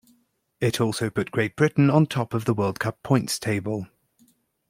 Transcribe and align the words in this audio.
It 0.59 0.81
also 0.81 1.11
put 1.11 1.29
Great 1.29 1.55
Britain 1.55 1.91
on 1.91 2.07
top 2.07 2.33
of 2.33 2.45
the 2.45 2.55
World 2.55 2.79
Cup 2.79 3.03
points 3.03 3.37
table. 3.37 3.85